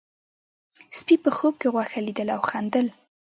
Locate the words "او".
2.37-2.41